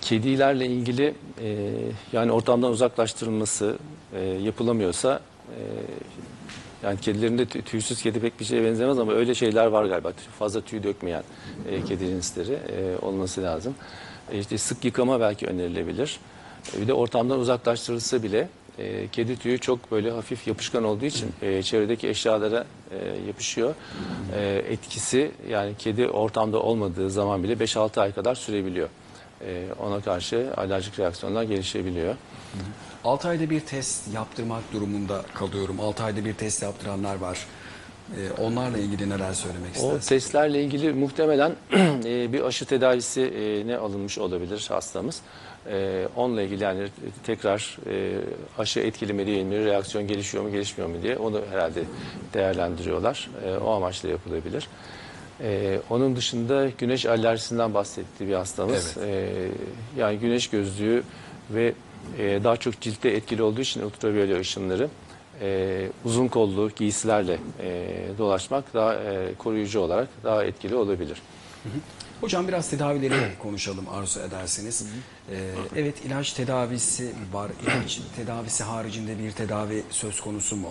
[0.00, 1.72] kedilerle ilgili e,
[2.12, 3.76] yani ortamdan uzaklaştırılması
[4.14, 5.60] e, yapılamıyorsa e,
[6.82, 10.12] yani kedilerin de tü- tüysüz kedi pek bir şeye benzemez ama öyle şeyler var galiba.
[10.38, 11.22] Fazla tüy dökmeyen
[11.70, 13.74] e, kedi cinsleri e, olması lazım.
[14.32, 16.20] E, işte sık yıkama belki önerilebilir.
[16.76, 21.32] E, bir de ortamdan uzaklaştırılsa bile e, kedi tüyü çok böyle hafif yapışkan olduğu için
[21.42, 23.74] e, çevredeki eşyalara e, yapışıyor.
[24.36, 28.88] E, etkisi yani kedi ortamda olmadığı zaman bile 5-6 ay kadar sürebiliyor.
[29.46, 32.14] E, ona karşı alerjik reaksiyonlar gelişebiliyor.
[33.04, 35.80] 6 ayda bir test yaptırmak durumunda kalıyorum.
[35.80, 37.46] 6 ayda bir test yaptıranlar var.
[38.14, 40.06] Ee, onlarla ilgili neler söylemek O istersiniz?
[40.06, 41.52] testlerle ilgili muhtemelen
[42.04, 45.20] e, bir aşı tedavisi e, ne alınmış olabilir hastamız.
[45.70, 46.88] E, onunla ilgili yani
[47.24, 48.18] tekrar e,
[48.58, 51.82] aşı etkili mi değil mi, reaksiyon gelişiyor mu gelişmiyor mu diye onu herhalde
[52.34, 53.30] değerlendiriyorlar.
[53.46, 54.68] E, o amaçla yapılabilir.
[55.90, 58.96] Onun dışında güneş alerjisinden bahsetti bir hastamız.
[58.96, 59.28] E,
[59.96, 61.02] yani güneş gözlüğü
[61.50, 61.72] ve
[62.18, 64.88] e, daha çok ciltte etkili olduğu için ultraviyole ışınları
[65.40, 71.22] e, uzun kollu giysilerle e, dolaşmak daha e, koruyucu olarak daha etkili olabilir.
[72.20, 74.86] Hocam biraz tedavileri konuşalım arzu ederseniz.
[75.30, 77.50] Ee, evet ilaç tedavisi var.
[77.62, 80.68] İlaç tedavisi haricinde bir tedavi söz konusu mu?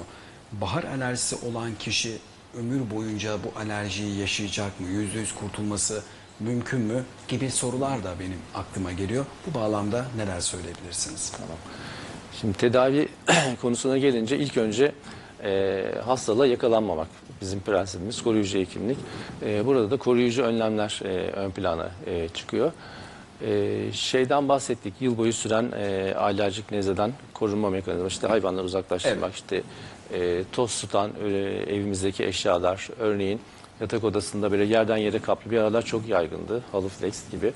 [0.51, 2.17] Bahar alerjisi olan kişi
[2.57, 4.87] ömür boyunca bu alerjiyi yaşayacak mı?
[4.87, 6.03] Yüzde yüz kurtulması
[6.39, 7.03] mümkün mü?
[7.27, 9.25] Gibi sorular da benim aklıma geliyor.
[9.47, 11.31] Bu bağlamda neler söyleyebilirsiniz?
[12.41, 13.07] Şimdi tedavi
[13.61, 14.91] konusuna gelince ilk önce
[15.43, 17.07] e, hastalığa yakalanmamak
[17.41, 18.97] bizim prensibimiz koruyucu hekimlik.
[19.45, 22.71] E, burada da koruyucu önlemler e, ön plana e, çıkıyor.
[23.41, 29.61] E, şeyden bahsettik yıl boyu süren e, alerjik nezleden korunma mekanizması işte hayvanları uzaklaştırmak işte
[30.13, 31.27] e, toz tutan e,
[31.67, 33.41] evimizdeki eşyalar örneğin
[33.81, 37.53] yatak odasında böyle yerden yere kaplı bir aralar çok yaygındı halı flex gibi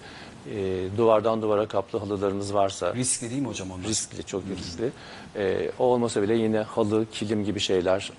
[0.47, 3.88] E, duvardan duvara kaplı halılarımız varsa Riskli değil mi hocam onlar?
[3.88, 4.91] riskli, çok riskli.
[5.36, 8.12] Ee, o olmasa bile yine halı, kilim gibi şeyler.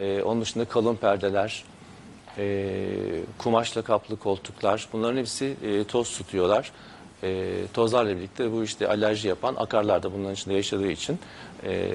[0.00, 1.64] Ee, onun dışında kalın perdeler,
[2.38, 2.86] ee,
[3.38, 4.88] kumaşla kaplı koltuklar.
[4.92, 6.72] Bunların hepsi e, toz tutuyorlar.
[7.22, 11.18] Ee, tozlarla birlikte bu işte alerji yapan akarlar da bunların içinde yaşadığı için
[11.64, 11.92] e,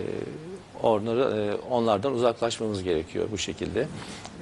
[0.84, 3.88] onları e, onlardan uzaklaşmamız gerekiyor bu şekilde.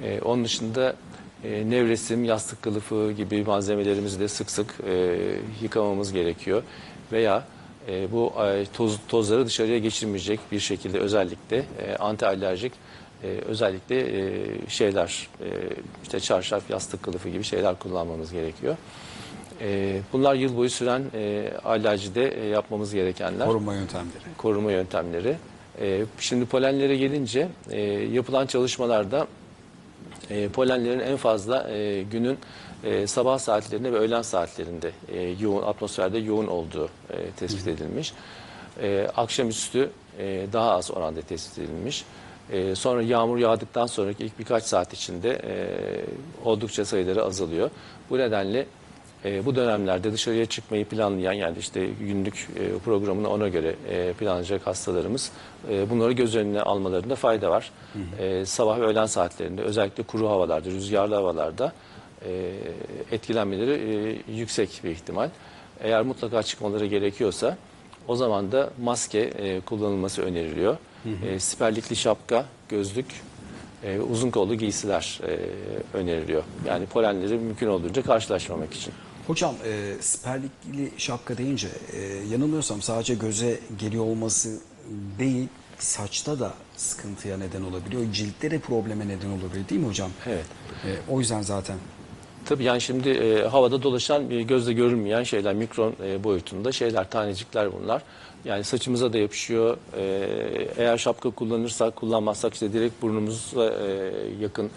[0.02, 0.96] E, onun dışında
[1.44, 5.16] e, nevresim, yastık kılıfı gibi malzemelerimizi de sık sık e,
[5.62, 6.62] yıkamamız gerekiyor.
[7.12, 7.44] Veya
[7.88, 12.72] e, bu e, toz, tozları dışarıya geçirmeyecek bir şekilde özellikle e, anti alerjik
[13.22, 15.46] e, özellikle e, şeyler e,
[16.02, 18.76] işte çarşaf, yastık kılıfı gibi şeyler kullanmamız gerekiyor.
[19.60, 24.10] E, bunlar yıl boyu süren e, alerjide e, yapmamız gerekenler Korunma yöntemleri.
[24.36, 25.36] koruma yöntemleri.
[25.80, 29.26] E, şimdi polenlere gelince e, yapılan çalışmalarda
[30.30, 32.38] e, polenlerin en fazla e, günün
[32.84, 38.12] e, sabah saatlerinde ve öğlen saatlerinde e, yoğun atmosferde yoğun olduğu e, tespit edilmiş.
[38.82, 42.04] E, akşamüstü e, daha az oranda tespit edilmiş.
[42.52, 45.54] E, sonra yağmur yağdıktan sonraki ilk birkaç saat içinde e,
[46.44, 47.70] oldukça sayıları azalıyor.
[48.10, 48.66] Bu nedenle
[49.26, 54.66] e, bu dönemlerde dışarıya çıkmayı planlayan yani işte günlük e, programını ona göre e, planlayacak
[54.66, 55.32] hastalarımız
[55.70, 57.70] e, bunları göz önüne almalarında fayda var.
[58.18, 61.72] E, sabah ve öğlen saatlerinde özellikle kuru havalarda, rüzgarlı havalarda
[62.26, 62.52] e,
[63.12, 65.30] etkilenmeleri e, yüksek bir ihtimal.
[65.80, 67.56] Eğer mutlaka çıkmaları gerekiyorsa
[68.08, 70.76] o zaman da maske e, kullanılması öneriliyor.
[71.28, 73.06] E, siperlikli şapka, gözlük,
[73.84, 75.38] e, uzun kollu giysiler e,
[75.96, 76.42] öneriliyor.
[76.66, 78.94] Yani polenleri mümkün olduğunca karşılaşmamak için.
[79.26, 84.60] Hocam e, siperlikli şapka deyince e, yanılmıyorsam sadece göze geliyor olması
[85.18, 88.12] değil saçta da sıkıntıya neden olabiliyor.
[88.12, 90.10] Ciltte de probleme neden olabiliyor değil mi hocam?
[90.26, 90.44] Evet.
[90.84, 91.76] E, o yüzden zaten
[92.46, 97.72] Tabii yani şimdi e, havada dolaşan bir gözle görünmeyen şeyler, mikron e, boyutunda şeyler, tanecikler
[97.72, 98.02] bunlar.
[98.44, 99.76] Yani saçımıza da yapışıyor.
[99.96, 100.28] E,
[100.76, 104.70] eğer şapka kullanırsak, kullanmazsak işte direkt burnumuza e, yakın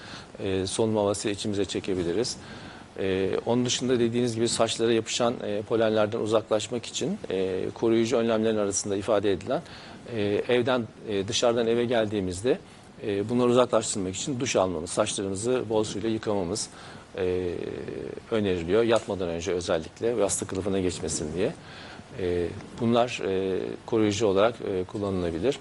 [0.44, 2.38] e, solunum havası içimize çekebiliriz.
[3.00, 8.96] E, onun dışında dediğiniz gibi saçlara yapışan e, polenlerden uzaklaşmak için e, koruyucu önlemlerin arasında
[8.96, 9.62] ifade edilen
[10.16, 12.58] e, evden e, dışarıdan eve geldiğimizde
[13.08, 16.70] e, bunları uzaklaştırmak için duş almamız, saçlarımızı bol suyla yıkamamız
[17.18, 17.52] e,
[18.32, 18.84] öneriliyor.
[18.84, 21.54] Yatmadan önce özellikle yastık kılıfına geçmesin diye.
[22.20, 22.48] E,
[22.82, 25.60] bunlar e, koruyucu olarak e, kullanılabilir.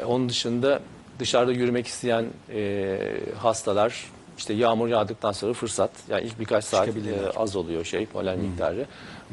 [0.00, 0.80] E, onun dışında
[1.18, 2.98] dışarıda yürümek isteyen e,
[3.38, 4.04] hastalar
[4.38, 8.86] işte yağmur yağdıktan sonra fırsat yani ilk birkaç saat e, az oluyor şey polen miktarı.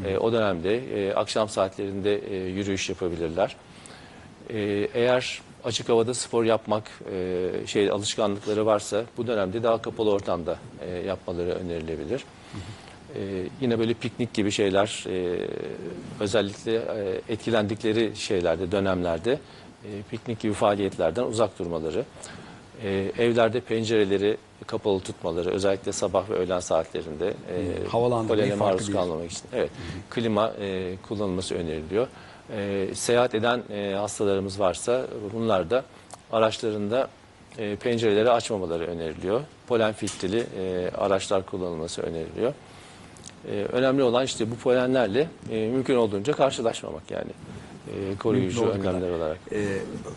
[0.06, 3.56] E, o dönemde e, akşam saatlerinde e, yürüyüş yapabilirler.
[4.50, 4.60] E,
[4.94, 10.90] eğer açık havada spor yapmak e, şey alışkanlıkları varsa bu dönemde daha kapalı ortamda e,
[10.92, 12.24] yapmaları önerilebilir.
[13.16, 13.22] e,
[13.62, 15.48] yine böyle piknik gibi şeyler e,
[16.20, 19.40] özellikle e, etkilendikleri şeylerde dönemlerde
[19.86, 22.06] e, piknik gibi faaliyetlerden uzak durmaları,
[22.84, 28.92] e, evlerde pencereleri kapalı tutmaları özellikle sabah ve öğlen saatlerinde e, havalandırmayı polene farklı maruz
[28.92, 29.44] kalmamak için.
[29.54, 29.70] Evet.
[30.10, 32.08] Klima e, kullanılması öneriliyor.
[32.54, 35.84] E, seyahat eden e, hastalarımız varsa bunlar da
[36.32, 37.08] araçlarında
[37.58, 39.42] e, pencereleri açmamaları öneriliyor.
[39.68, 42.54] Polen filtreli e, araçlar kullanılması öneriliyor.
[43.52, 47.32] E, önemli olan işte bu polenlerle e, mümkün olduğunca karşılaşmamak yani.
[47.88, 49.10] E, koruyucu önlemler kadar.
[49.10, 49.38] olarak.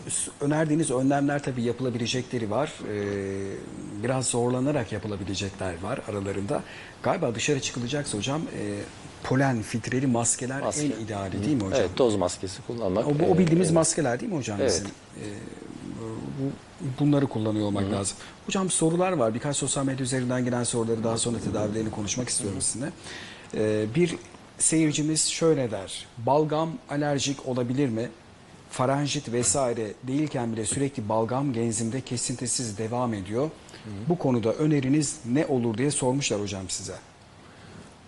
[0.09, 2.73] S- önerdiğiniz önlemler tabii yapılabilecekleri var.
[2.93, 6.63] Ee, biraz zorlanarak yapılabilecekler var aralarında.
[7.03, 8.79] Galiba dışarı çıkılacaksa hocam e,
[9.23, 10.85] polen filtreli maskeler Maske.
[10.85, 11.79] en ideali değil mi hocam?
[11.79, 13.07] Evet, toz maskesi kullanmak.
[13.07, 14.71] O, bu- o bildiğimiz e, maskeler değil mi hocam Evet.
[14.71, 14.87] bizim?
[14.87, 15.27] Ee,
[16.39, 18.17] bu- bunları kullanıyor olmak lazım.
[18.45, 19.33] Hocam sorular var.
[19.33, 22.91] Birkaç sosyal medya üzerinden gelen soruları daha sonra tedavilerini konuşmak istiyorum sizinle.
[23.55, 24.15] Ee, bir
[24.59, 26.05] seyircimiz şöyle der.
[26.17, 28.09] Balgam alerjik olabilir mi?
[28.69, 33.49] Faranjit vesaire değilken bile sürekli balgam genzimde kesintisiz devam ediyor.
[34.09, 36.93] Bu konuda öneriniz ne olur diye sormuşlar hocam size.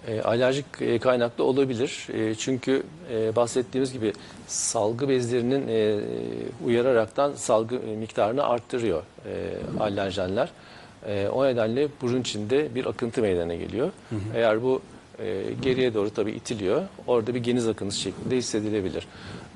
[0.07, 2.07] E, alerjik e, kaynaklı olabilir.
[2.13, 2.83] E, çünkü
[3.13, 4.13] e, bahsettiğimiz gibi
[4.47, 5.99] salgı bezlerinin e,
[6.65, 10.49] uyararaktan salgı e, miktarını arttırıyor e, alerjenler.
[11.07, 13.91] E, o nedenle burun içinde bir akıntı meydana geliyor.
[14.35, 14.81] Eğer bu
[15.23, 19.07] e, geriye doğru tabii itiliyor, orada bir geniz akıntısı şeklinde hissedilebilir.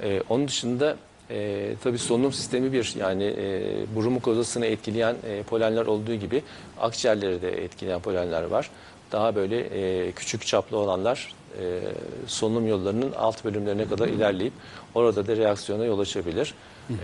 [0.03, 0.97] E, onun dışında
[1.29, 3.61] e, tabii solunum sistemi bir yani e,
[3.95, 6.43] burun mukozasını etkileyen e, polenler olduğu gibi
[6.79, 8.69] akciğerleri de etkileyen polenler var.
[9.11, 11.79] Daha böyle e, küçük çaplı olanlar e,
[12.27, 14.53] solunum yollarının alt bölümlerine kadar ilerleyip
[14.95, 16.53] orada da reaksiyona yol açabilir.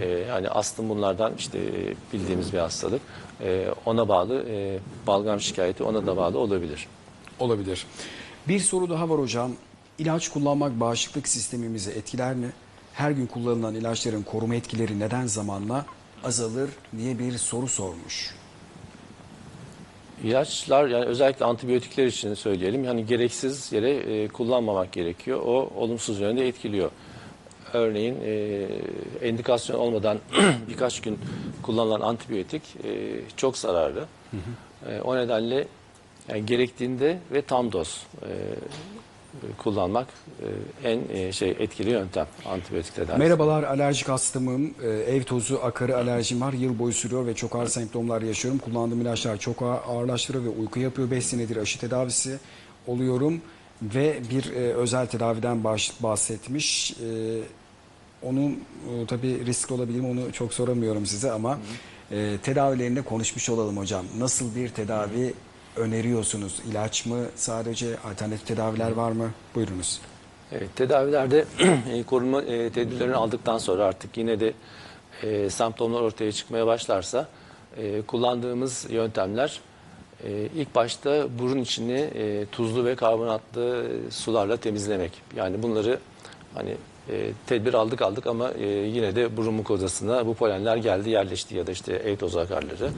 [0.01, 1.59] E, yani astım bunlardan işte
[2.13, 3.01] bildiğimiz bir hastalık.
[3.41, 6.87] E, ona bağlı e, balgam şikayeti ona da bağlı olabilir.
[7.39, 7.85] Olabilir.
[8.47, 9.51] Bir soru daha var hocam.
[9.99, 12.51] İlaç kullanmak bağışıklık sistemimizi etkiler mi?
[12.93, 15.85] Her gün kullanılan ilaçların koruma etkileri neden zamanla
[16.23, 18.35] azalır diye bir soru sormuş.
[20.23, 22.83] İlaçlar yani özellikle antibiyotikler için söyleyelim.
[22.83, 25.39] Yani gereksiz yere e, kullanmamak gerekiyor.
[25.45, 26.91] O olumsuz yönde etkiliyor.
[27.73, 28.67] Örneğin e,
[29.27, 30.19] endikasyon olmadan
[30.69, 31.19] birkaç gün
[31.61, 34.05] kullanılan antibiyotik e, çok zararlı.
[34.89, 35.67] E, o nedenle
[36.29, 38.29] yani gerektiğinde ve tam doz e,
[39.57, 40.07] kullanmak
[40.83, 43.19] e, en e, şey etkili yöntem antibiyotik tedavisi.
[43.19, 44.73] Merhabalar alerjik hastamım.
[44.83, 46.53] Ee, Ev tozu, akarı alerjim var.
[46.53, 48.59] Yıl boyu sürüyor ve çok ağır semptomlar yaşıyorum.
[48.59, 51.11] Kullandığım ilaçlar çok ağır, ağırlaştırıyor ve uyku yapıyor.
[51.11, 52.39] 5 senedir aşı tedavisi
[52.87, 53.41] oluyorum.
[53.81, 55.63] Ve bir e, özel tedaviden
[55.99, 56.91] bahsetmiş.
[56.91, 57.41] Ee,
[58.23, 61.59] onun e, tabii riskli olabilir mi onu çok soramıyorum size ama
[62.11, 64.05] e, tedavilerinde konuşmuş olalım hocam.
[64.17, 65.33] Nasıl bir tedavi
[65.75, 66.61] öneriyorsunuz?
[66.71, 69.31] İlaç mı sadece alternatif tedaviler var mı?
[69.55, 70.01] Buyurunuz.
[70.51, 71.45] Evet, tedavilerde
[71.91, 74.53] e, korunma e, tedbirlerini aldıktan sonra artık yine de
[75.23, 77.27] e, semptomlar ortaya çıkmaya başlarsa
[77.77, 79.59] e, kullandığımız yöntemler
[80.23, 85.11] e, ilk başta burun içini e, tuzlu ve karbonatlı sularla temizlemek.
[85.35, 85.99] Yani bunları
[86.53, 86.75] hani
[87.11, 91.67] e, tedbir aldık aldık ama e, yine de burun mukozasına bu polenler geldi yerleşti ya
[91.67, 92.91] da işte ev tozu akarları.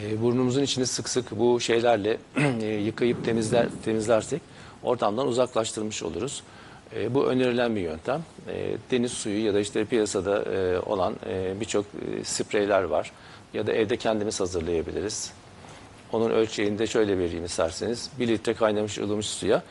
[0.00, 2.18] E, burnumuzun içini sık sık bu şeylerle
[2.62, 4.42] e, yıkayıp temizler temizlersek
[4.82, 6.42] ortamdan uzaklaştırmış oluruz.
[6.96, 8.22] E, bu önerilen bir yöntem.
[8.48, 13.12] E, deniz suyu ya da işte piyasada e, olan e, birçok e, spreyler var.
[13.54, 15.32] Ya da evde kendimiz hazırlayabiliriz.
[16.12, 18.10] Onun ölçeğini de şöyle vereyim isterseniz.
[18.18, 19.62] 1 litre kaynamış ılımış suya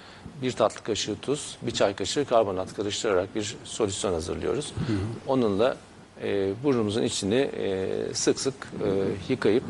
[0.41, 4.73] bir tatlı kaşığı tuz, bir çay kaşığı karbonat karıştırarak bir solüsyon hazırlıyoruz.
[5.28, 5.78] Onunla
[6.23, 8.89] e, burnumuzun içini e, sık sık e,
[9.30, 9.63] yıkayıp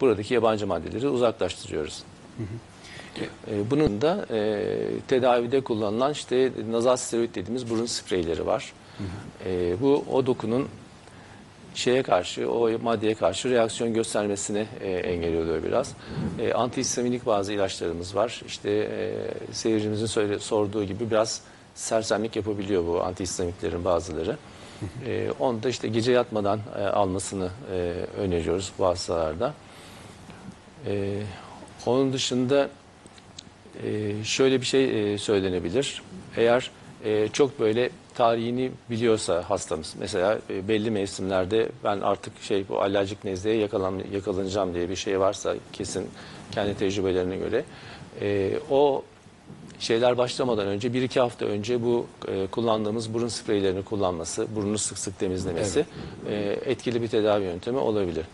[0.00, 2.02] buradaki yabancı maddeleri uzaklaştırıyoruz.
[3.50, 4.64] E, bunun da e,
[5.08, 8.72] tedavide kullanılan işte nazal steroid dediğimiz burun spreyleri var.
[9.46, 10.68] E, bu o dokunun
[11.74, 15.94] şeye karşı, o maddeye karşı reaksiyon göstermesini e, engelliyor biraz.
[16.38, 18.42] E, antihistaminik bazı ilaçlarımız var.
[18.46, 19.14] İşte e,
[19.52, 21.42] seyircimizin söyle, sorduğu gibi biraz
[21.74, 24.36] sersemlik yapabiliyor bu antihistaminiklerin bazıları.
[25.06, 29.54] E, onu da işte gece yatmadan e, almasını e, öneriyoruz bu hastalarda.
[30.86, 31.22] E,
[31.86, 32.68] onun dışında
[33.84, 36.02] e, şöyle bir şey e, söylenebilir.
[36.36, 36.70] Eğer
[37.04, 43.24] e, çok böyle tarihini biliyorsa hastamız, mesela e, belli mevsimlerde ben artık şey bu alerjik
[43.24, 46.08] nezleye yakalan, yakalanacağım diye bir şey varsa kesin
[46.52, 47.64] kendi tecrübelerine göre
[48.20, 49.02] e, o
[49.78, 54.98] şeyler başlamadan önce bir iki hafta önce bu e, kullandığımız burun spreylerini kullanması, burnunu sık
[54.98, 55.86] sık temizlemesi
[56.28, 58.24] e, etkili bir tedavi yöntemi olabilir.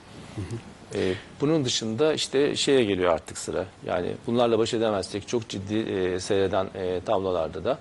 [0.94, 3.64] E, bunun dışında işte şeye geliyor artık sıra.
[3.86, 7.78] Yani bunlarla baş edemezsek çok ciddi e, seyreden e, tablolarda da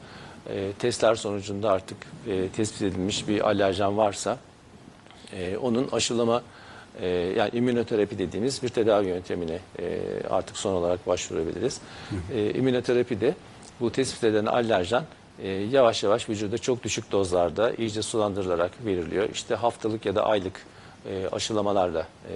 [0.50, 4.38] e, testler sonucunda artık e, tespit edilmiş bir alerjen varsa
[5.34, 6.41] e, onun aşılama
[7.02, 11.82] e, yani immünoterapi dediğimiz bir tedavi yöntemine e, artık son olarak başvurabiliriz.
[12.34, 13.36] E, immünoterapi de
[13.80, 15.04] bu tespit edilen alerjen
[15.39, 19.30] e, yavaş yavaş vücuda çok düşük dozlarda iyice sulandırılarak veriliyor.
[19.34, 20.66] İşte haftalık ya da aylık
[21.10, 22.34] e, aşılamalarla e,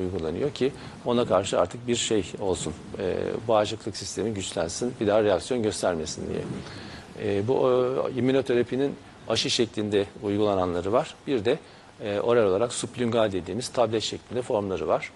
[0.00, 0.72] uygulanıyor ki
[1.04, 2.74] ona karşı artık bir şey olsun.
[2.98, 3.16] E,
[3.48, 6.42] bağışıklık sistemi güçlensin, bir daha reaksiyon göstermesin diye.
[7.24, 8.94] E, bu e, immünoterapinin
[9.28, 11.14] aşı şeklinde uygulananları var.
[11.26, 11.58] Bir de
[12.00, 15.12] e, oral olarak sublingual dediğimiz tablet şeklinde formları var.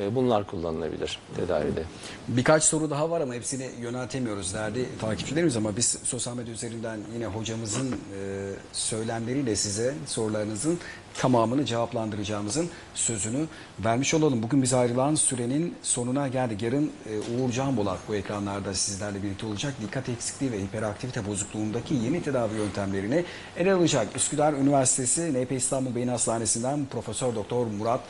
[0.00, 1.82] E, bunlar kullanılabilir tedavide.
[2.28, 7.26] Birkaç soru daha var ama hepsini yöneltemiyoruz değerli takipçilerimiz ama biz sosyal medya üzerinden yine
[7.26, 7.96] hocamızın e,
[8.72, 10.78] söylemleriyle size sorularınızın
[11.18, 13.46] tamamını cevaplandıracağımızın sözünü
[13.84, 14.42] vermiş olalım.
[14.42, 16.62] Bugün biz ayrılan sürenin sonuna geldik.
[16.62, 19.74] Yarın e, Uğur Can Bolat bu ekranlarda sizlerle birlikte olacak.
[19.82, 23.24] Dikkat eksikliği ve hiperaktivite bozukluğundaki yeni tedavi yöntemlerini
[23.56, 24.16] ele alacak.
[24.16, 28.00] Üsküdar Üniversitesi NP İstanbul Beyin Hastanesi'nden Profesör Doktor Murat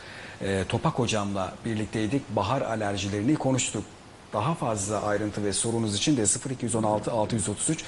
[0.40, 2.36] e, Topak hocamla birlikteydik.
[2.36, 3.84] Bahar alerjilerini konuştuk.
[4.32, 7.84] Daha fazla ayrıntı ve sorunuz için de 0216 633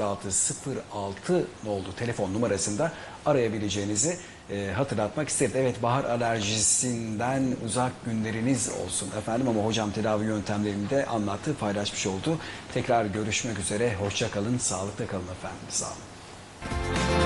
[0.00, 2.92] 0606 ne oldu telefon numarasında
[3.26, 4.18] arayabileceğinizi
[4.50, 5.52] e, hatırlatmak isterim.
[5.56, 12.38] Evet bahar alerjisinden uzak günleriniz olsun efendim ama hocam tedavi yöntemlerini de anlattı, paylaşmış oldu.
[12.74, 13.94] Tekrar görüşmek üzere.
[13.94, 15.66] Hoşça kalın, sağlıkla kalın efendim.
[15.68, 17.25] Sağ olun.